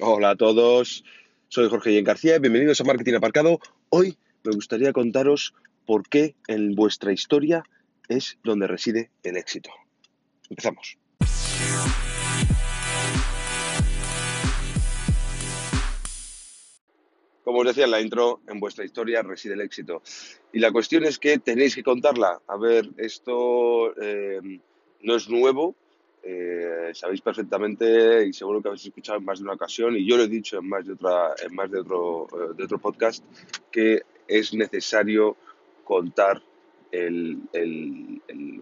[0.00, 1.04] Hola a todos,
[1.48, 3.58] soy Jorge Guillén García, bienvenidos a Marketing Aparcado.
[3.88, 5.54] Hoy me gustaría contaros
[5.86, 7.64] por qué en vuestra historia
[8.08, 9.70] es donde reside el éxito.
[10.48, 10.98] Empezamos.
[17.42, 20.02] Como os decía en la intro, en vuestra historia reside el éxito.
[20.52, 22.40] Y la cuestión es que tenéis que contarla.
[22.46, 24.60] A ver, esto eh,
[25.00, 25.74] no es nuevo,
[26.30, 30.18] eh, sabéis perfectamente y seguro que habéis escuchado en más de una ocasión y yo
[30.18, 32.26] lo he dicho en más de otra en más de otro
[32.58, 33.24] eh, podcast
[33.70, 35.36] que es necesario
[35.84, 36.42] contar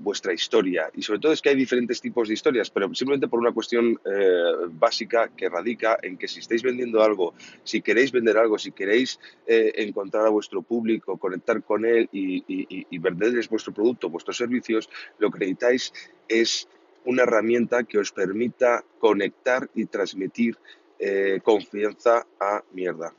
[0.00, 0.90] vuestra historia.
[0.94, 4.00] Y sobre todo es que hay diferentes tipos de historias pero simplemente por una cuestión
[4.04, 8.70] eh, básica que radica en que si estáis vendiendo algo si queréis vender algo si
[8.70, 14.36] queréis encontrar a vuestro público conectar con él y, y, y venderles vuestro producto vuestros
[14.36, 14.88] servicios
[15.18, 15.92] lo que necesitáis
[16.28, 16.68] es
[17.06, 20.58] una herramienta que os permita conectar y transmitir
[20.98, 23.14] eh, confianza a mierda.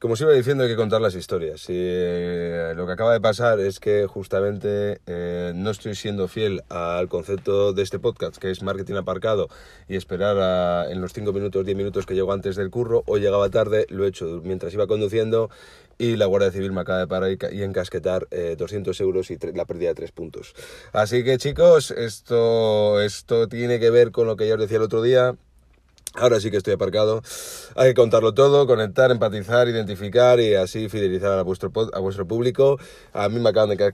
[0.00, 1.66] Como os iba diciendo, hay que contar las historias.
[1.68, 7.10] Eh, lo que acaba de pasar es que justamente eh, no estoy siendo fiel al
[7.10, 9.48] concepto de este podcast, que es marketing aparcado,
[9.88, 13.50] y esperar en los 5 minutos, 10 minutos que llego antes del curro, o llegaba
[13.50, 15.50] tarde, lo he hecho mientras iba conduciendo,
[15.98, 18.26] y la Guardia Civil me acaba de parar y encasquetar
[18.56, 20.54] 200 eh, euros y la pérdida de 3 puntos.
[20.94, 24.84] Así que chicos, esto, esto tiene que ver con lo que ya os decía el
[24.84, 25.36] otro día
[26.20, 27.22] Ahora sí que estoy aparcado.
[27.76, 32.78] Hay que contarlo todo, conectar, empatizar, identificar y así fidelizar a vuestro, a vuestro público.
[33.12, 33.92] A mí me acaban de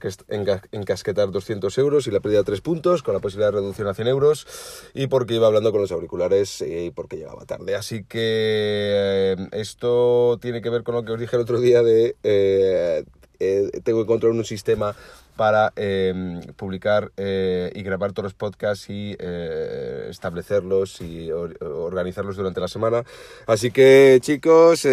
[0.71, 3.93] encasquetar 200 euros y la pérdida de 3 puntos con la posibilidad de reducción a
[3.93, 4.47] 100 euros
[4.93, 7.75] y porque iba hablando con los auriculares y porque llegaba tarde.
[7.75, 11.81] Así que eh, esto tiene que ver con lo que os dije el otro día
[11.81, 13.03] de eh,
[13.39, 14.95] eh, tengo que encontrar un sistema
[15.35, 22.59] para em, publicar eh, y grabar todos los podcasts y eh, establecerlos y organizarlos durante
[22.59, 23.03] la semana.
[23.45, 24.85] Así que chicos,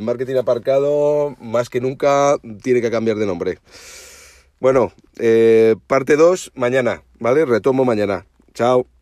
[0.00, 3.58] marketing aparcado más que nunca tiene que cambiar de nombre.
[4.60, 4.92] Bueno,
[5.86, 7.44] parte 2 mañana, ¿vale?
[7.44, 8.26] Retomo mañana.
[8.54, 8.97] Chao.